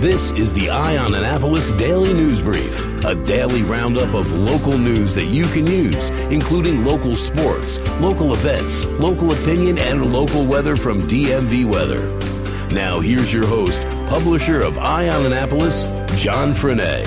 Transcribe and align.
This 0.00 0.30
is 0.30 0.54
the 0.54 0.70
Eye 0.70 0.96
on 0.96 1.12
Annapolis 1.12 1.72
Daily 1.72 2.12
News 2.12 2.40
Brief, 2.40 3.04
a 3.04 3.16
daily 3.16 3.64
roundup 3.64 4.14
of 4.14 4.32
local 4.32 4.78
news 4.78 5.12
that 5.16 5.24
you 5.24 5.42
can 5.46 5.66
use, 5.66 6.10
including 6.30 6.84
local 6.84 7.16
sports, 7.16 7.80
local 7.98 8.32
events, 8.32 8.84
local 8.84 9.32
opinion, 9.32 9.76
and 9.76 10.12
local 10.12 10.46
weather 10.46 10.76
from 10.76 11.00
DMV 11.00 11.64
Weather. 11.64 11.98
Now, 12.72 13.00
here's 13.00 13.32
your 13.32 13.44
host, 13.44 13.82
publisher 14.08 14.62
of 14.62 14.78
Eye 14.78 15.08
on 15.08 15.26
Annapolis, 15.26 15.86
John 16.14 16.52
Frenaye. 16.52 17.02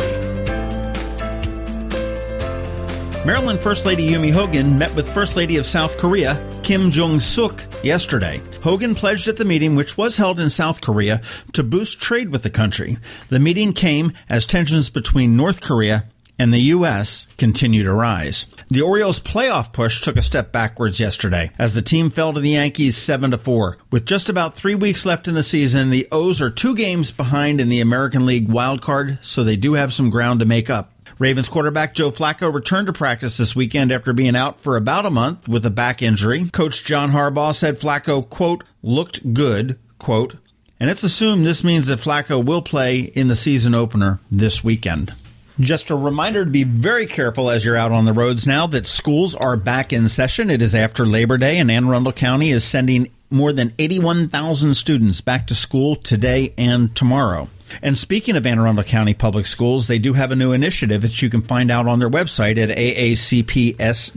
Maryland 3.26 3.62
First 3.62 3.86
Lady 3.86 4.06
Yumi 4.06 4.34
Hogan 4.34 4.78
met 4.78 4.94
with 4.96 5.10
First 5.14 5.38
Lady 5.38 5.56
of 5.56 5.66
South 5.66 5.98
Korea, 5.98 6.36
Kim 6.72 6.90
Jong 6.90 7.20
Suk, 7.20 7.66
yesterday. 7.84 8.42
Hogan 8.64 8.96
pledged 8.96 9.28
at 9.28 9.36
the 9.36 9.44
meeting, 9.44 9.76
which 9.76 9.98
was 9.98 10.16
held 10.16 10.40
in 10.40 10.50
South 10.50 10.80
Korea, 10.80 11.20
to 11.52 11.64
boost 11.64 12.00
trade 12.00 12.30
with 12.30 12.44
the 12.44 12.50
country. 12.50 12.98
The 13.28 13.42
meeting 13.42 13.74
came 13.74 14.14
as 14.30 14.46
tensions 14.46 14.90
between 14.90 15.36
North 15.36 15.60
Korea 15.60 16.06
and 16.40 16.54
the 16.54 16.60
U.S. 16.60 17.28
continue 17.38 17.84
to 17.84 17.92
rise. 17.92 18.46
The 18.70 18.84
Orioles' 18.84 19.20
playoff 19.20 19.74
push 19.74 20.00
took 20.00 20.16
a 20.16 20.22
step 20.22 20.54
backwards 20.54 20.98
yesterday 20.98 21.52
as 21.60 21.74
the 21.74 21.82
team 21.82 22.10
fell 22.10 22.32
to 22.32 22.40
the 22.40 22.52
Yankees 22.52 22.96
7 22.96 23.32
to 23.32 23.38
4. 23.38 23.78
With 23.92 24.06
just 24.06 24.30
about 24.30 24.56
three 24.56 24.76
weeks 24.76 25.06
left 25.06 25.28
in 25.28 25.36
the 25.36 25.44
season, 25.44 25.90
the 25.90 26.08
O's 26.10 26.40
are 26.40 26.50
two 26.50 26.74
games 26.74 27.12
behind 27.12 27.60
in 27.60 27.68
the 27.68 27.82
American 27.82 28.26
League 28.26 28.48
wild 28.48 28.82
card, 28.82 29.20
so 29.22 29.44
they 29.44 29.58
do 29.58 29.74
have 29.74 29.94
some 29.94 30.10
ground 30.10 30.40
to 30.40 30.46
make 30.46 30.70
up. 30.70 30.91
Ravens 31.22 31.50
quarterback 31.50 31.94
Joe 31.94 32.10
Flacco 32.10 32.52
returned 32.52 32.88
to 32.88 32.94
practice 32.94 33.38
this 33.38 33.56
weekend 33.56 33.92
after 33.92 34.12
being 34.12 34.36
out 34.36 34.60
for 34.62 34.76
about 34.76 35.06
a 35.06 35.12
month 35.12 35.48
with 35.48 35.64
a 35.68 35.70
back 35.70 36.02
injury. 36.02 36.50
Coach 36.50 36.84
John 36.84 37.12
Harbaugh 37.12 37.54
said 37.54 37.80
Flacco, 37.80 38.28
quote, 38.28 38.64
looked 38.82 39.32
good, 39.32 39.78
quote, 40.00 40.38
and 40.80 40.90
it's 40.90 41.04
assumed 41.04 41.46
this 41.46 41.64
means 41.64 41.86
that 41.86 42.00
Flacco 42.00 42.44
will 42.44 42.64
play 42.64 43.02
in 43.02 43.28
the 43.28 43.36
season 43.36 43.76
opener 43.76 44.20
this 44.32 44.64
weekend. 44.64 45.14
Just 45.60 45.92
a 45.92 45.96
reminder 45.96 46.44
to 46.44 46.50
be 46.50 46.64
very 46.64 47.06
careful 47.06 47.52
as 47.52 47.64
you're 47.64 47.78
out 47.78 47.92
on 47.92 48.06
the 48.06 48.14
roads 48.14 48.48
now 48.48 48.66
that 48.66 48.88
schools 48.88 49.36
are 49.36 49.56
back 49.56 49.94
in 49.94 50.10
session. 50.10 50.50
It 50.50 50.64
is 50.64 50.74
after 50.74 51.06
Labor 51.06 51.38
Day, 51.38 51.60
and 51.60 51.70
Anne 51.70 51.86
Arundel 51.86 52.14
County 52.14 52.50
is 52.50 52.64
sending 52.64 53.12
more 53.30 53.54
than 53.54 53.76
81,000 53.78 54.74
students 54.74 55.22
back 55.22 55.46
to 55.46 55.54
school 55.54 55.96
today 55.96 56.56
and 56.58 56.96
tomorrow. 56.96 57.48
And 57.82 57.98
speaking 57.98 58.36
of 58.36 58.46
Anne 58.46 58.60
Arundel 58.60 58.84
County 58.84 59.14
Public 59.14 59.46
Schools, 59.46 59.88
they 59.88 60.00
do 60.00 60.14
have 60.14 60.32
a 60.32 60.36
new 60.36 60.52
initiative 60.52 61.02
that 61.02 61.22
you 61.22 61.30
can 61.30 61.42
find 61.42 61.72
out 61.72 61.88
on 61.88 62.00
their 62.00 62.10
website 62.10 62.58
at 62.58 62.70
aacps.org. 62.78 64.12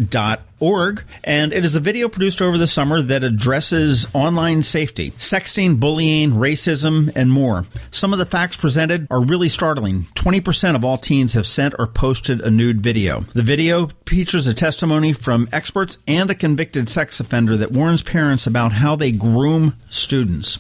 And 1.25 1.53
it 1.53 1.65
is 1.65 1.75
a 1.75 1.81
video 1.81 2.09
produced 2.09 2.41
over 2.41 2.57
the 2.57 2.67
summer 2.67 3.03
that 3.03 3.23
addresses 3.23 4.07
online 4.15 4.63
safety, 4.63 5.11
sexting, 5.13 5.79
bullying, 5.79 6.33
racism, 6.33 7.13
and 7.15 7.31
more. 7.31 7.67
Some 7.91 8.13
of 8.13 8.19
the 8.19 8.27
facts 8.27 8.57
presented 8.57 9.07
are 9.11 9.21
really 9.21 9.49
startling. 9.49 10.07
20% 10.15 10.75
of 10.75 10.85
all 10.85 10.99
teens 10.99 11.35
have 11.35 11.47
sent 11.47 11.75
or 11.79 11.87
posted 11.87 12.41
a 12.41 12.51
nude 12.51 12.81
video. 12.81 13.21
The 13.35 13.43
video 13.43 13.89
features 14.07 14.47
a 14.47 14.55
testimony 14.55 15.13
from 15.13 15.49
experts 15.53 15.99
and 16.07 16.31
a 16.31 16.35
convicted 16.35 16.89
sex 16.89 17.21
offender 17.21 17.57
that 17.59 17.73
warns 17.73 18.03
parents 18.03 18.47
about 18.47 18.73
how 18.73 18.97
they 18.97 19.13
groom 19.13 19.77
students. 19.91 20.59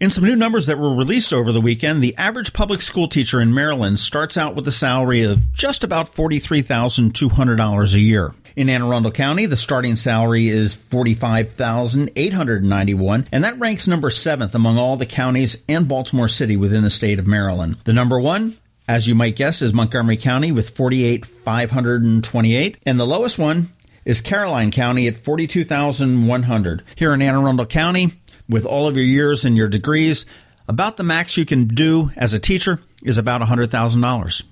In 0.00 0.10
some 0.10 0.22
new 0.22 0.36
numbers 0.36 0.66
that 0.66 0.78
were 0.78 0.94
released 0.94 1.32
over 1.32 1.50
the 1.50 1.60
weekend, 1.60 2.04
the 2.04 2.16
average 2.16 2.52
public 2.52 2.80
school 2.82 3.08
teacher 3.08 3.40
in 3.40 3.52
Maryland 3.52 3.98
starts 3.98 4.36
out 4.36 4.54
with 4.54 4.68
a 4.68 4.72
salary 4.72 5.24
of 5.24 5.52
just 5.52 5.82
about 5.82 6.14
$43,200 6.14 7.94
a 7.94 7.98
year. 7.98 8.32
In 8.54 8.70
Anne 8.70 8.84
Arundel 8.84 9.10
County, 9.10 9.46
the 9.46 9.56
starting 9.56 9.96
salary 9.96 10.46
is 10.46 10.74
45,891, 10.74 13.28
and 13.32 13.42
that 13.42 13.58
ranks 13.58 13.88
number 13.88 14.12
seventh 14.12 14.54
among 14.54 14.78
all 14.78 14.96
the 14.96 15.04
counties 15.04 15.56
and 15.68 15.88
Baltimore 15.88 16.28
City 16.28 16.56
within 16.56 16.84
the 16.84 16.90
state 16.90 17.18
of 17.18 17.26
Maryland. 17.26 17.78
The 17.82 17.92
number 17.92 18.20
one, 18.20 18.56
as 18.86 19.08
you 19.08 19.16
might 19.16 19.34
guess, 19.34 19.62
is 19.62 19.74
Montgomery 19.74 20.16
County 20.16 20.52
with 20.52 20.76
48,528, 20.76 22.76
and 22.86 23.00
the 23.00 23.04
lowest 23.04 23.36
one 23.36 23.72
is 24.04 24.20
Caroline 24.20 24.70
County 24.70 25.08
at 25.08 25.24
42,100. 25.24 26.84
Here 26.94 27.12
in 27.12 27.20
Anne 27.20 27.34
Arundel 27.34 27.66
County, 27.66 28.12
with 28.48 28.64
all 28.64 28.88
of 28.88 28.96
your 28.96 29.04
years 29.04 29.44
and 29.44 29.56
your 29.56 29.68
degrees, 29.68 30.26
about 30.66 30.96
the 30.96 31.02
max 31.02 31.36
you 31.36 31.44
can 31.44 31.66
do 31.66 32.10
as 32.16 32.34
a 32.34 32.38
teacher 32.38 32.80
is 33.02 33.18
about 33.18 33.40
$100,000. 33.40 34.42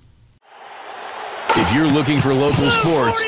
If 1.55 1.73
you're 1.73 1.87
looking 1.87 2.19
for 2.19 2.33
local 2.33 2.69
sports, 2.71 3.23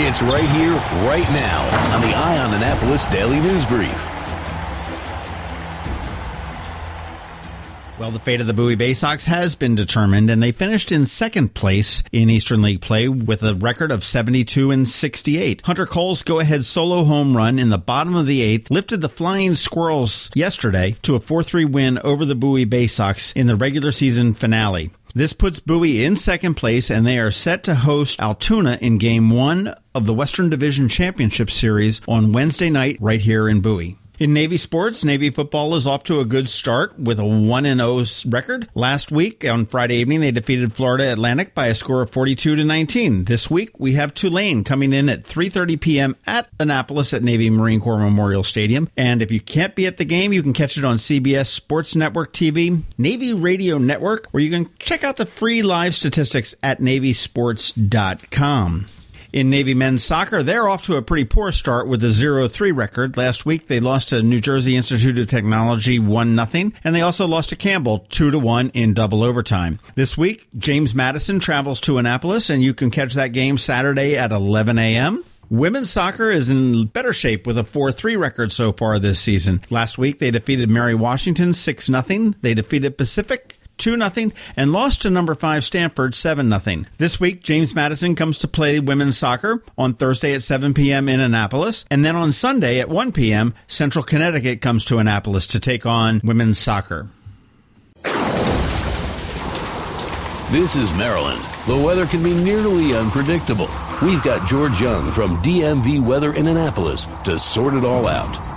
it's 0.00 0.22
right 0.22 0.48
here, 0.50 0.72
right 1.06 1.28
now 1.30 1.94
on 1.94 2.00
the 2.02 2.14
Eye 2.14 2.38
on 2.38 2.54
Annapolis 2.54 3.06
Daily 3.06 3.40
News 3.40 3.64
Brief. 3.64 4.17
Well, 7.98 8.12
the 8.12 8.20
fate 8.20 8.40
of 8.40 8.46
the 8.46 8.54
Bowie 8.54 8.76
Bay 8.76 8.94
Sox 8.94 9.24
has 9.24 9.56
been 9.56 9.74
determined, 9.74 10.30
and 10.30 10.40
they 10.40 10.52
finished 10.52 10.92
in 10.92 11.04
second 11.04 11.54
place 11.54 12.04
in 12.12 12.30
Eastern 12.30 12.62
League 12.62 12.80
play 12.80 13.08
with 13.08 13.42
a 13.42 13.56
record 13.56 13.90
of 13.90 14.04
72 14.04 14.70
and 14.70 14.88
68. 14.88 15.62
Hunter 15.62 15.84
Cole's 15.84 16.22
go-ahead 16.22 16.64
solo 16.64 17.02
home 17.02 17.36
run 17.36 17.58
in 17.58 17.70
the 17.70 17.76
bottom 17.76 18.14
of 18.14 18.28
the 18.28 18.40
eighth 18.40 18.70
lifted 18.70 19.00
the 19.00 19.08
Flying 19.08 19.56
Squirrels 19.56 20.30
yesterday 20.32 20.94
to 21.02 21.16
a 21.16 21.20
4-3 21.20 21.72
win 21.72 21.98
over 22.04 22.24
the 22.24 22.36
Bowie 22.36 22.64
Bay 22.64 22.86
Sox 22.86 23.32
in 23.32 23.48
the 23.48 23.56
regular 23.56 23.90
season 23.90 24.32
finale. 24.32 24.92
This 25.12 25.32
puts 25.32 25.58
Bowie 25.58 26.04
in 26.04 26.14
second 26.14 26.54
place, 26.54 26.92
and 26.92 27.04
they 27.04 27.18
are 27.18 27.32
set 27.32 27.64
to 27.64 27.74
host 27.74 28.20
Altoona 28.20 28.78
in 28.80 28.98
Game 28.98 29.30
1 29.30 29.74
of 29.96 30.06
the 30.06 30.14
Western 30.14 30.48
Division 30.48 30.88
Championship 30.88 31.50
Series 31.50 32.00
on 32.06 32.32
Wednesday 32.32 32.70
night 32.70 32.96
right 33.00 33.20
here 33.20 33.48
in 33.48 33.60
Bowie. 33.60 33.98
In 34.18 34.32
Navy 34.32 34.56
sports, 34.56 35.04
Navy 35.04 35.30
football 35.30 35.76
is 35.76 35.86
off 35.86 36.02
to 36.04 36.18
a 36.18 36.24
good 36.24 36.48
start 36.48 36.98
with 36.98 37.20
a 37.20 37.24
1 37.24 37.64
0 37.64 38.04
record. 38.28 38.68
Last 38.74 39.12
week 39.12 39.48
on 39.48 39.64
Friday 39.64 39.98
evening, 39.98 40.22
they 40.22 40.32
defeated 40.32 40.72
Florida 40.72 41.12
Atlantic 41.12 41.54
by 41.54 41.68
a 41.68 41.74
score 41.74 42.02
of 42.02 42.10
42 42.10 42.56
to 42.56 42.64
19. 42.64 43.26
This 43.26 43.48
week, 43.48 43.78
we 43.78 43.92
have 43.92 44.14
Tulane 44.14 44.64
coming 44.64 44.92
in 44.92 45.08
at 45.08 45.22
3:30 45.22 45.80
p.m. 45.80 46.16
at 46.26 46.48
Annapolis 46.58 47.14
at 47.14 47.22
Navy 47.22 47.48
Marine 47.48 47.80
Corps 47.80 48.00
Memorial 48.00 48.42
Stadium. 48.42 48.90
And 48.96 49.22
if 49.22 49.30
you 49.30 49.40
can't 49.40 49.76
be 49.76 49.86
at 49.86 49.98
the 49.98 50.04
game, 50.04 50.32
you 50.32 50.42
can 50.42 50.52
catch 50.52 50.76
it 50.76 50.84
on 50.84 50.96
CBS 50.96 51.46
Sports 51.46 51.94
Network 51.94 52.32
TV, 52.32 52.82
Navy 52.98 53.32
Radio 53.32 53.78
Network, 53.78 54.26
or 54.32 54.40
you 54.40 54.50
can 54.50 54.68
check 54.80 55.04
out 55.04 55.16
the 55.16 55.26
free 55.26 55.62
live 55.62 55.94
statistics 55.94 56.56
at 56.60 56.80
navysports.com. 56.80 58.86
In 59.30 59.50
Navy 59.50 59.74
men's 59.74 60.02
soccer, 60.02 60.42
they're 60.42 60.66
off 60.66 60.86
to 60.86 60.96
a 60.96 61.02
pretty 61.02 61.26
poor 61.26 61.52
start 61.52 61.86
with 61.86 62.02
a 62.02 62.06
0-3 62.06 62.74
record. 62.74 63.18
Last 63.18 63.44
week, 63.44 63.66
they 63.66 63.78
lost 63.78 64.08
to 64.08 64.22
New 64.22 64.40
Jersey 64.40 64.74
Institute 64.74 65.18
of 65.18 65.26
Technology 65.26 65.98
1-0, 65.98 66.72
and 66.82 66.94
they 66.94 67.02
also 67.02 67.26
lost 67.26 67.50
to 67.50 67.56
Campbell 67.56 68.06
2-1 68.08 68.70
in 68.72 68.94
double 68.94 69.22
overtime. 69.22 69.80
This 69.96 70.16
week, 70.16 70.48
James 70.56 70.94
Madison 70.94 71.40
travels 71.40 71.78
to 71.82 71.98
Annapolis, 71.98 72.48
and 72.48 72.62
you 72.62 72.72
can 72.72 72.90
catch 72.90 73.14
that 73.14 73.34
game 73.34 73.58
Saturday 73.58 74.16
at 74.16 74.32
11 74.32 74.78
a.m. 74.78 75.22
Women's 75.50 75.90
soccer 75.90 76.30
is 76.30 76.48
in 76.48 76.86
better 76.86 77.12
shape 77.12 77.46
with 77.46 77.58
a 77.58 77.64
4-3 77.64 78.18
record 78.18 78.50
so 78.50 78.72
far 78.72 78.98
this 78.98 79.20
season. 79.20 79.62
Last 79.68 79.98
week 79.98 80.18
they 80.18 80.30
defeated 80.30 80.70
Mary 80.70 80.94
Washington 80.94 81.50
6-0. 81.50 82.34
They 82.40 82.54
defeated 82.54 82.98
Pacific 82.98 83.57
2 83.78 83.96
0 83.96 84.30
and 84.56 84.72
lost 84.72 85.02
to 85.02 85.10
number 85.10 85.34
5 85.34 85.64
Stanford 85.64 86.14
7 86.14 86.50
0. 86.60 86.84
This 86.98 87.18
week, 87.18 87.42
James 87.42 87.74
Madison 87.74 88.14
comes 88.14 88.38
to 88.38 88.48
play 88.48 88.80
women's 88.80 89.16
soccer 89.16 89.62
on 89.76 89.94
Thursday 89.94 90.34
at 90.34 90.42
7 90.42 90.74
p.m. 90.74 91.08
in 91.08 91.20
Annapolis. 91.20 91.84
And 91.90 92.04
then 92.04 92.16
on 92.16 92.32
Sunday 92.32 92.80
at 92.80 92.88
1 92.88 93.12
p.m., 93.12 93.54
Central 93.66 94.04
Connecticut 94.04 94.60
comes 94.60 94.84
to 94.86 94.98
Annapolis 94.98 95.46
to 95.48 95.60
take 95.60 95.86
on 95.86 96.20
women's 96.24 96.58
soccer. 96.58 97.08
This 100.50 100.76
is 100.76 100.94
Maryland. 100.94 101.44
The 101.66 101.76
weather 101.76 102.06
can 102.06 102.22
be 102.22 102.32
nearly 102.32 102.94
unpredictable. 102.94 103.68
We've 104.02 104.22
got 104.22 104.48
George 104.48 104.80
Young 104.80 105.04
from 105.12 105.36
DMV 105.42 106.06
Weather 106.06 106.32
in 106.32 106.46
Annapolis 106.46 107.04
to 107.24 107.38
sort 107.38 107.74
it 107.74 107.84
all 107.84 108.08
out. 108.08 108.47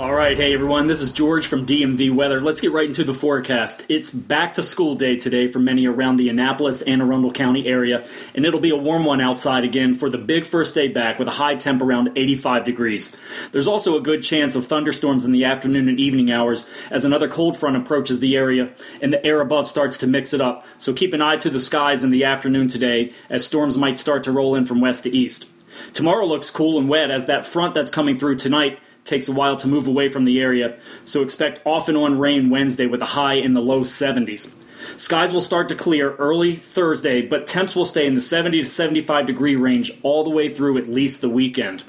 All 0.00 0.14
right, 0.14 0.34
hey 0.34 0.54
everyone, 0.54 0.86
this 0.86 1.02
is 1.02 1.12
George 1.12 1.46
from 1.46 1.66
DMV 1.66 2.14
Weather. 2.14 2.40
Let's 2.40 2.62
get 2.62 2.72
right 2.72 2.88
into 2.88 3.04
the 3.04 3.12
forecast. 3.12 3.84
It's 3.90 4.08
back 4.08 4.54
to 4.54 4.62
school 4.62 4.94
day 4.94 5.16
today 5.16 5.46
for 5.46 5.58
many 5.58 5.86
around 5.86 6.16
the 6.16 6.30
Annapolis 6.30 6.80
Anne 6.80 7.02
Arundel 7.02 7.32
County 7.32 7.66
area, 7.66 8.08
and 8.34 8.46
it'll 8.46 8.60
be 8.60 8.70
a 8.70 8.76
warm 8.76 9.04
one 9.04 9.20
outside 9.20 9.62
again 9.62 9.92
for 9.92 10.08
the 10.08 10.16
big 10.16 10.46
first 10.46 10.74
day 10.74 10.88
back 10.88 11.18
with 11.18 11.28
a 11.28 11.32
high 11.32 11.54
temp 11.54 11.82
around 11.82 12.12
85 12.16 12.64
degrees. 12.64 13.14
There's 13.52 13.66
also 13.66 13.94
a 13.94 14.00
good 14.00 14.22
chance 14.22 14.56
of 14.56 14.66
thunderstorms 14.66 15.22
in 15.22 15.32
the 15.32 15.44
afternoon 15.44 15.86
and 15.86 16.00
evening 16.00 16.32
hours 16.32 16.66
as 16.90 17.04
another 17.04 17.28
cold 17.28 17.58
front 17.58 17.76
approaches 17.76 18.20
the 18.20 18.38
area 18.38 18.72
and 19.02 19.12
the 19.12 19.22
air 19.22 19.42
above 19.42 19.68
starts 19.68 19.98
to 19.98 20.06
mix 20.06 20.32
it 20.32 20.40
up. 20.40 20.64
So 20.78 20.94
keep 20.94 21.12
an 21.12 21.20
eye 21.20 21.36
to 21.36 21.50
the 21.50 21.60
skies 21.60 22.02
in 22.02 22.08
the 22.08 22.24
afternoon 22.24 22.68
today 22.68 23.12
as 23.28 23.44
storms 23.44 23.76
might 23.76 23.98
start 23.98 24.24
to 24.24 24.32
roll 24.32 24.54
in 24.54 24.64
from 24.64 24.80
west 24.80 25.02
to 25.02 25.14
east. 25.14 25.46
Tomorrow 25.92 26.24
looks 26.24 26.50
cool 26.50 26.78
and 26.78 26.88
wet 26.88 27.10
as 27.10 27.26
that 27.26 27.44
front 27.44 27.74
that's 27.74 27.90
coming 27.90 28.18
through 28.18 28.36
tonight 28.36 28.78
takes 29.04 29.28
a 29.28 29.32
while 29.32 29.56
to 29.56 29.68
move 29.68 29.86
away 29.86 30.08
from 30.08 30.24
the 30.24 30.40
area, 30.40 30.76
so 31.04 31.22
expect 31.22 31.60
off 31.64 31.88
and 31.88 31.96
on 31.96 32.18
rain 32.18 32.50
Wednesday 32.50 32.86
with 32.86 33.02
a 33.02 33.06
high 33.06 33.34
in 33.34 33.54
the 33.54 33.62
low 33.62 33.80
70s. 33.80 34.54
Skies 34.96 35.32
will 35.32 35.40
start 35.40 35.68
to 35.68 35.74
clear 35.74 36.14
early 36.16 36.56
Thursday, 36.56 37.22
but 37.22 37.46
temps 37.46 37.74
will 37.74 37.84
stay 37.84 38.06
in 38.06 38.14
the 38.14 38.20
70 38.20 38.58
to 38.58 38.64
75 38.64 39.26
degree 39.26 39.56
range 39.56 39.92
all 40.02 40.24
the 40.24 40.30
way 40.30 40.48
through 40.48 40.78
at 40.78 40.88
least 40.88 41.20
the 41.20 41.28
weekend. 41.28 41.82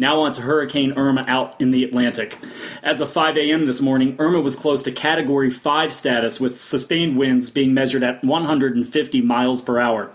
Now 0.00 0.20
on 0.22 0.32
to 0.32 0.40
Hurricane 0.40 0.94
Irma 0.96 1.26
out 1.28 1.60
in 1.60 1.72
the 1.72 1.84
Atlantic. 1.84 2.38
As 2.82 3.02
of 3.02 3.12
5 3.12 3.36
a.m. 3.36 3.66
this 3.66 3.82
morning, 3.82 4.16
Irma 4.18 4.40
was 4.40 4.56
close 4.56 4.82
to 4.84 4.92
Category 4.92 5.50
5 5.50 5.92
status 5.92 6.40
with 6.40 6.58
sustained 6.58 7.18
winds 7.18 7.50
being 7.50 7.74
measured 7.74 8.02
at 8.02 8.24
150 8.24 9.20
miles 9.20 9.60
per 9.60 9.78
hour. 9.78 10.10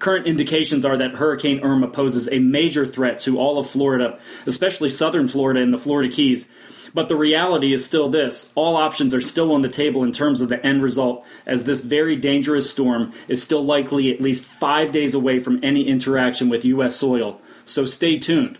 Current 0.00 0.26
indications 0.26 0.84
are 0.84 0.96
that 0.96 1.12
Hurricane 1.12 1.60
Irma 1.60 1.86
poses 1.86 2.28
a 2.28 2.40
major 2.40 2.84
threat 2.84 3.20
to 3.20 3.38
all 3.38 3.60
of 3.60 3.70
Florida, 3.70 4.18
especially 4.46 4.90
southern 4.90 5.28
Florida 5.28 5.60
and 5.60 5.72
the 5.72 5.78
Florida 5.78 6.08
Keys. 6.08 6.48
But 6.92 7.08
the 7.08 7.14
reality 7.14 7.72
is 7.72 7.84
still 7.86 8.08
this 8.08 8.50
all 8.56 8.76
options 8.76 9.14
are 9.14 9.20
still 9.20 9.52
on 9.52 9.60
the 9.60 9.68
table 9.68 10.02
in 10.02 10.10
terms 10.10 10.40
of 10.40 10.48
the 10.48 10.66
end 10.66 10.82
result, 10.82 11.24
as 11.46 11.66
this 11.66 11.82
very 11.82 12.16
dangerous 12.16 12.68
storm 12.68 13.12
is 13.28 13.40
still 13.40 13.64
likely 13.64 14.12
at 14.12 14.20
least 14.20 14.44
five 14.44 14.90
days 14.90 15.14
away 15.14 15.38
from 15.38 15.62
any 15.62 15.86
interaction 15.86 16.48
with 16.48 16.64
U.S. 16.64 16.96
soil. 16.96 17.40
So 17.64 17.86
stay 17.86 18.18
tuned. 18.18 18.58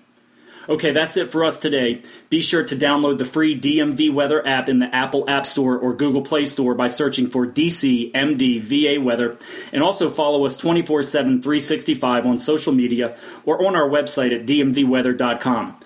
Okay, 0.71 0.93
that's 0.93 1.17
it 1.17 1.33
for 1.33 1.43
us 1.43 1.59
today. 1.59 2.01
Be 2.29 2.41
sure 2.41 2.63
to 2.63 2.77
download 2.77 3.19
the 3.19 3.25
free 3.25 3.59
DMV 3.59 4.15
Weather 4.15 4.47
app 4.47 4.69
in 4.69 4.79
the 4.79 4.95
Apple 4.95 5.29
App 5.29 5.45
Store 5.45 5.77
or 5.77 5.95
Google 5.95 6.23
Play 6.23 6.45
Store 6.45 6.77
by 6.77 6.87
searching 6.87 7.29
for 7.29 7.45
DC 7.45 8.13
MD 8.13 8.61
VA 8.61 9.01
Weather. 9.01 9.37
And 9.73 9.83
also 9.83 10.09
follow 10.09 10.47
us 10.47 10.57
24 10.57 11.03
7 11.03 11.43
365 11.43 12.25
on 12.25 12.39
social 12.39 12.73
media 12.73 13.17
or 13.45 13.67
on 13.67 13.75
our 13.75 13.89
website 13.89 14.33
at 14.33 14.47
dmvweather.com. 14.47 15.81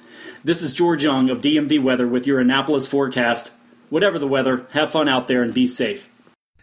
This 0.45 0.61
is 0.61 0.75
George 0.75 1.03
Young 1.03 1.31
of 1.31 1.41
DMV 1.41 1.83
Weather 1.83 2.07
with 2.07 2.27
your 2.27 2.39
Annapolis 2.39 2.87
forecast. 2.87 3.53
Whatever 3.89 4.19
the 4.19 4.29
weather, 4.29 4.67
have 4.73 4.91
fun 4.91 5.09
out 5.09 5.29
there 5.29 5.43
and 5.43 5.55
be 5.55 5.67
safe. 5.67 6.11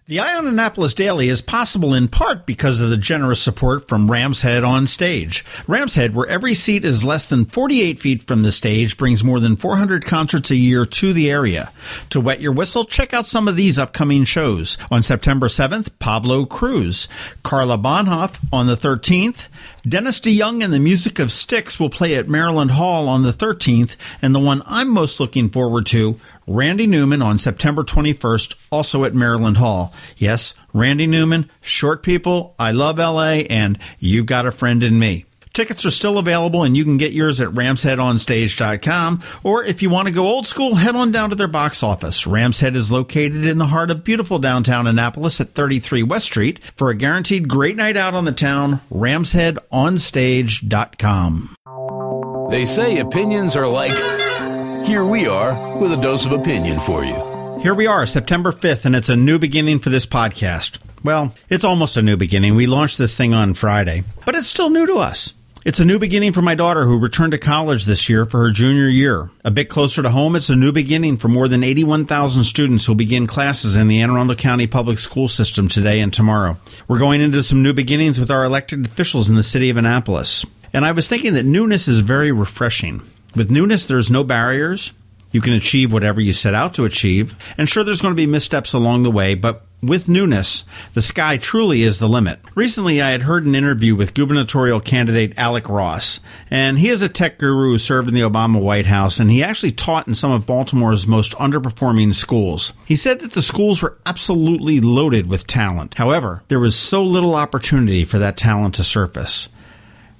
The 0.07 0.17
Annapolis 0.17 0.95
Daily 0.95 1.29
is 1.29 1.41
possible 1.41 1.93
in 1.93 2.07
part 2.07 2.47
because 2.47 2.81
of 2.81 2.89
the 2.89 2.97
generous 2.97 3.39
support 3.39 3.87
from 3.87 4.09
Ram's 4.09 4.41
Head 4.41 4.63
on 4.63 4.87
stage. 4.87 5.45
Ram's 5.67 5.93
Head, 5.93 6.15
where 6.15 6.27
every 6.27 6.55
seat 6.55 6.83
is 6.83 7.05
less 7.05 7.29
than 7.29 7.45
48 7.45 7.99
feet 7.99 8.23
from 8.23 8.41
the 8.41 8.51
stage, 8.51 8.97
brings 8.97 9.23
more 9.23 9.39
than 9.39 9.55
400 9.55 10.03
concerts 10.03 10.49
a 10.49 10.55
year 10.55 10.87
to 10.87 11.13
the 11.13 11.29
area. 11.29 11.71
To 12.09 12.19
wet 12.19 12.41
your 12.41 12.51
whistle, 12.51 12.83
check 12.83 13.13
out 13.13 13.27
some 13.27 13.47
of 13.47 13.55
these 13.55 13.77
upcoming 13.77 14.25
shows. 14.25 14.75
On 14.89 15.03
September 15.03 15.47
7th, 15.47 15.91
Pablo 15.99 16.45
Cruise, 16.45 17.07
Karla 17.43 17.77
Bonoff 17.77 18.39
on 18.51 18.65
the 18.65 18.75
13th, 18.75 19.45
Dennis 19.87 20.19
DeYoung 20.19 20.63
and 20.63 20.73
the 20.73 20.79
Music 20.79 21.19
of 21.19 21.31
Styx 21.31 21.79
will 21.79 21.89
play 21.91 22.15
at 22.15 22.27
Maryland 22.27 22.71
Hall 22.71 23.07
on 23.07 23.21
the 23.21 23.33
13th, 23.33 23.95
and 24.21 24.33
the 24.33 24.39
one 24.39 24.63
I'm 24.65 24.89
most 24.89 25.19
looking 25.19 25.49
forward 25.49 25.85
to, 25.87 26.19
Randy 26.47 26.87
Newman 26.87 27.21
on 27.21 27.37
September 27.37 27.83
21st, 27.83 28.55
also 28.71 29.03
at 29.03 29.13
Maryland 29.13 29.57
Hall. 29.57 29.93
Yes, 30.17 30.55
Randy 30.73 31.07
Newman, 31.07 31.49
Short 31.61 32.03
People, 32.03 32.55
I 32.57 32.71
Love 32.71 32.97
LA, 32.97 33.43
and 33.49 33.77
you've 33.99 34.25
Got 34.25 34.45
a 34.45 34.51
Friend 34.51 34.83
in 34.83 34.99
Me. 34.99 35.25
Tickets 35.53 35.85
are 35.85 35.91
still 35.91 36.17
available 36.17 36.63
and 36.63 36.77
you 36.77 36.85
can 36.85 36.95
get 36.95 37.11
yours 37.11 37.41
at 37.41 37.49
ramsheadonstage.com. 37.49 39.21
Or 39.43 39.65
if 39.65 39.81
you 39.81 39.89
want 39.89 40.07
to 40.07 40.13
go 40.13 40.25
old 40.25 40.47
school, 40.47 40.75
head 40.75 40.95
on 40.95 41.11
down 41.11 41.29
to 41.31 41.35
their 41.35 41.49
box 41.49 41.83
office. 41.83 42.25
Ram's 42.25 42.61
Head 42.61 42.77
is 42.77 42.89
located 42.89 43.45
in 43.45 43.57
the 43.57 43.67
heart 43.67 43.91
of 43.91 44.05
beautiful 44.05 44.39
downtown 44.39 44.87
Annapolis 44.87 45.41
at 45.41 45.53
33 45.53 46.03
West 46.03 46.27
Street. 46.27 46.61
For 46.77 46.89
a 46.89 46.95
guaranteed 46.95 47.49
great 47.49 47.75
night 47.75 47.97
out 47.97 48.13
on 48.13 48.23
the 48.23 48.31
town, 48.31 48.79
ramsheadonstage.com. 48.93 51.55
They 52.49 52.63
say 52.65 52.99
opinions 52.99 53.57
are 53.57 53.67
like 53.67 53.91
here 54.85 55.05
we 55.05 55.27
are 55.27 55.77
with 55.77 55.91
a 55.91 56.01
dose 56.01 56.25
of 56.25 56.31
opinion 56.31 56.79
for 56.79 57.05
you. 57.05 57.59
Here 57.61 57.73
we 57.73 57.87
are, 57.87 58.05
September 58.07 58.51
5th, 58.51 58.85
and 58.85 58.95
it's 58.95 59.09
a 59.09 59.15
new 59.15 59.37
beginning 59.37 59.79
for 59.79 59.89
this 59.89 60.05
podcast. 60.05 60.79
Well, 61.03 61.35
it's 61.49 61.63
almost 61.63 61.97
a 61.97 62.01
new 62.01 62.17
beginning. 62.17 62.55
We 62.55 62.65
launched 62.65 62.97
this 62.97 63.15
thing 63.15 63.33
on 63.33 63.53
Friday, 63.53 64.03
but 64.25 64.35
it's 64.35 64.47
still 64.47 64.69
new 64.69 64.87
to 64.87 64.95
us. 64.95 65.33
It's 65.63 65.79
a 65.79 65.85
new 65.85 65.99
beginning 65.99 66.33
for 66.33 66.41
my 66.41 66.55
daughter 66.55 66.85
who 66.85 66.97
returned 66.97 67.33
to 67.33 67.37
college 67.37 67.85
this 67.85 68.09
year 68.09 68.25
for 68.25 68.39
her 68.39 68.49
junior 68.49 68.87
year. 68.87 69.29
A 69.45 69.51
bit 69.51 69.69
closer 69.69 70.01
to 70.01 70.09
home, 70.09 70.35
it's 70.35 70.49
a 70.49 70.55
new 70.55 70.71
beginning 70.71 71.17
for 71.17 71.27
more 71.27 71.47
than 71.47 71.63
81,000 71.63 72.43
students 72.43 72.83
who'll 72.83 72.95
begin 72.95 73.27
classes 73.27 73.75
in 73.75 73.87
the 73.87 74.01
Anne 74.01 74.09
Arundel 74.09 74.35
County 74.35 74.65
public 74.65 74.97
school 74.97 75.27
system 75.27 75.67
today 75.67 75.99
and 75.99 76.11
tomorrow. 76.11 76.57
We're 76.87 76.97
going 76.97 77.21
into 77.21 77.43
some 77.43 77.61
new 77.61 77.73
beginnings 77.73 78.19
with 78.19 78.31
our 78.31 78.43
elected 78.43 78.87
officials 78.87 79.29
in 79.29 79.35
the 79.35 79.43
city 79.43 79.69
of 79.69 79.77
Annapolis. 79.77 80.43
And 80.73 80.83
I 80.83 80.93
was 80.93 81.07
thinking 81.07 81.35
that 81.35 81.45
newness 81.45 81.87
is 81.87 81.99
very 81.99 82.31
refreshing. 82.31 83.03
With 83.35 83.51
newness, 83.51 83.85
there's 83.85 84.11
no 84.11 84.23
barriers. 84.23 84.93
You 85.31 85.41
can 85.41 85.53
achieve 85.53 85.93
whatever 85.93 86.19
you 86.19 86.33
set 86.33 86.53
out 86.53 86.73
to 86.73 86.85
achieve. 86.85 87.35
And 87.57 87.69
sure, 87.69 87.83
there's 87.83 88.01
going 88.01 88.13
to 88.13 88.21
be 88.21 88.27
missteps 88.27 88.73
along 88.73 89.03
the 89.03 89.11
way, 89.11 89.33
but 89.33 89.65
with 89.81 90.07
newness, 90.07 90.63
the 90.93 91.01
sky 91.01 91.37
truly 91.37 91.81
is 91.81 91.97
the 91.97 92.09
limit. 92.09 92.39
Recently, 92.53 93.01
I 93.01 93.11
had 93.11 93.23
heard 93.23 93.45
an 93.45 93.55
interview 93.55 93.95
with 93.95 94.13
gubernatorial 94.13 94.79
candidate 94.79 95.33
Alec 95.37 95.67
Ross, 95.69 96.19
and 96.51 96.77
he 96.77 96.89
is 96.89 97.01
a 97.01 97.09
tech 97.09 97.39
guru 97.39 97.71
who 97.71 97.77
served 97.77 98.07
in 98.07 98.13
the 98.13 98.21
Obama 98.21 98.61
White 98.61 98.85
House, 98.85 99.19
and 99.19 99.31
he 99.31 99.43
actually 99.43 99.71
taught 99.71 100.07
in 100.07 100.13
some 100.13 100.31
of 100.31 100.45
Baltimore's 100.45 101.07
most 101.07 101.31
underperforming 101.33 102.13
schools. 102.13 102.73
He 102.85 102.95
said 102.95 103.21
that 103.21 103.31
the 103.31 103.41
schools 103.41 103.81
were 103.81 103.97
absolutely 104.05 104.81
loaded 104.81 105.27
with 105.27 105.47
talent. 105.47 105.95
However, 105.95 106.43
there 106.49 106.59
was 106.59 106.75
so 106.75 107.03
little 107.03 107.33
opportunity 107.33 108.05
for 108.05 108.19
that 108.19 108.37
talent 108.37 108.75
to 108.75 108.83
surface. 108.83 109.49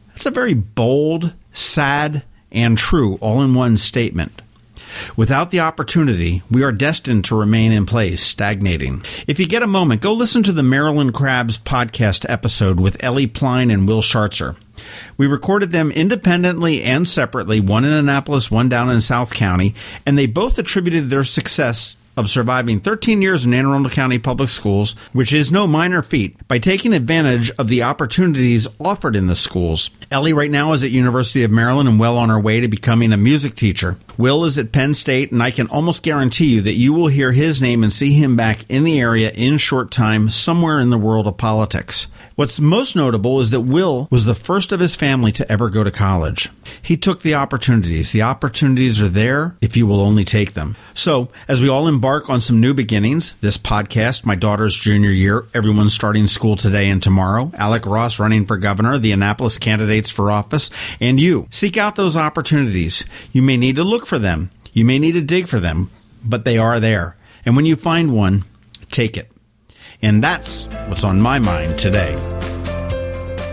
That's 0.08 0.26
a 0.26 0.32
very 0.32 0.56
bold, 0.56 1.34
sad, 1.54 2.24
and 2.52 2.78
true 2.78 3.16
all 3.22 3.42
in 3.42 3.54
one 3.54 3.78
statement. 3.78 4.42
Without 5.16 5.52
the 5.52 5.60
opportunity, 5.60 6.44
we 6.50 6.64
are 6.64 6.72
destined 6.72 7.26
to 7.26 7.36
remain 7.36 7.72
in 7.72 7.86
place, 7.86 8.22
stagnating. 8.22 9.04
If 9.28 9.40
you 9.40 9.48
get 9.48 9.64
a 9.64 9.68
moment, 9.68 10.02
go 10.02 10.14
listen 10.14 10.44
to 10.44 10.52
the 10.52 10.64
Maryland 10.64 11.14
Crabs 11.14 11.58
podcast 11.58 12.26
episode 12.30 12.80
with 12.80 13.02
Ellie 13.04 13.28
Pline 13.28 13.72
and 13.72 13.88
Will 13.88 14.02
Scharzer. 14.02 14.56
We 15.18 15.28
recorded 15.28 15.72
them 15.72 15.92
independently 15.92 16.82
and 16.84 17.08
separately, 17.08 17.60
one 17.60 17.86
in 17.86 17.94
Annapolis, 17.94 18.52
one 18.52 18.68
down 18.68 18.90
in 18.90 19.02
South 19.02 19.34
County, 19.34 19.76
and 20.06 20.18
they 20.18 20.26
both 20.26 20.58
attributed 20.58 21.10
their 21.10 21.24
success 21.24 21.96
of 22.18 22.30
surviving 22.30 22.80
13 22.80 23.22
years 23.22 23.46
in 23.46 23.54
Anne 23.54 23.66
Arundel 23.66 23.92
County 23.92 24.20
Public 24.20 24.50
Schools, 24.50 24.96
which 25.14 25.34
is 25.34 25.52
no 25.52 25.66
minor 25.68 26.02
feat, 26.02 26.36
by 26.48 26.60
taking 26.60 26.94
advantage 26.94 27.52
of 27.52 27.68
the 27.68 27.84
opportunities 27.84 28.68
offered 28.80 29.16
in 29.16 29.28
the 29.28 29.36
schools. 29.36 29.90
Ellie 30.12 30.34
right 30.34 30.52
now 30.52 30.74
is 30.74 30.84
at 30.84 30.92
University 30.92 31.44
of 31.44 31.52
Maryland 31.52 31.88
and 31.88 32.00
well 32.00 32.18
on 32.18 32.30
her 32.30 32.40
way 32.40 32.60
to 32.60 32.68
becoming 32.68 33.14
a 33.14 33.18
music 33.18 33.56
teacher. 33.56 33.98
Will 34.18 34.46
is 34.46 34.58
at 34.58 34.72
Penn 34.72 34.94
State, 34.94 35.32
and 35.32 35.42
I 35.42 35.52
can 35.52 35.68
almost 35.68 36.04
guarantee 36.04 36.54
you 36.54 36.62
that 36.62 36.74
you 36.74 36.94
will 36.94 37.08
hear 37.08 37.32
his 37.32 37.62
name 37.62 37.84
and 37.84 37.92
see 37.94 38.14
him 38.14 38.36
back 38.36 38.70
in 38.70 38.84
the 38.84 39.00
area 39.00 39.32
in 39.32 39.58
short 39.58 39.92
time 39.92 40.30
somewhere 40.30 40.80
in 40.80 40.90
the 40.90 40.98
world 40.98 41.28
of 41.28 41.38
politics. 41.38 42.08
What's 42.42 42.60
most 42.60 42.96
notable 42.96 43.40
is 43.40 43.52
that 43.52 43.62
Will 43.62 44.08
was 44.10 44.26
the 44.26 44.34
first 44.34 44.72
of 44.72 44.80
his 44.80 44.96
family 44.96 45.32
to 45.34 45.52
ever 45.52 45.70
go 45.70 45.84
to 45.84 45.92
college. 45.92 46.50
He 46.82 46.98
took 46.98 47.22
the 47.22 47.36
opportunities. 47.36 48.14
The 48.14 48.24
opportunities 48.24 49.00
are 49.00 49.08
there 49.08 49.56
if 49.62 49.78
you 49.78 49.86
will 49.86 50.02
only 50.02 50.26
take 50.26 50.56
them. 50.56 50.76
So, 50.96 51.30
as 51.48 51.62
we 51.62 51.70
all 51.70 51.88
embark 51.88 52.32
on 52.32 52.42
some 52.42 52.60
new 52.60 52.74
beginnings, 52.74 53.36
this 53.42 53.60
podcast, 53.60 54.26
my 54.26 54.34
daughter's 54.34 54.76
junior 54.76 55.12
year, 55.12 55.46
everyone's 55.54 55.94
starting 55.94 56.26
school 56.26 56.56
today 56.56 56.90
and 56.90 57.04
tomorrow, 57.04 57.52
Alec 57.54 57.86
Ross 57.86 58.18
running 58.18 58.48
for 58.48 58.58
governor, 58.58 58.98
the 58.98 59.12
Annapolis 59.12 59.60
candidates 59.60 60.10
for 60.10 60.32
office, 60.32 60.72
and 61.00 61.20
you, 61.20 61.48
seek 61.52 61.78
out 61.78 61.96
those 61.96 62.18
opportunities. 62.18 63.06
You 63.32 63.44
may 63.44 63.56
need 63.56 63.76
to 63.76 63.84
look 63.84 64.08
for 64.08 64.18
them. 64.18 64.50
You 64.74 64.84
may 64.84 64.98
need 64.98 65.12
to 65.12 65.22
dig 65.22 65.48
for 65.48 65.60
them, 65.60 65.92
but 66.24 66.44
they 66.44 66.58
are 66.58 66.80
there. 66.80 67.16
And 67.46 67.56
when 67.56 67.68
you 67.68 67.76
find 67.76 68.12
one, 68.12 68.46
take 68.90 69.16
it. 69.16 69.32
And 70.02 70.24
that's 70.24 70.66
what's 70.88 71.04
on 71.04 71.22
my 71.22 71.38
mind 71.38 71.78
today. 71.78 72.18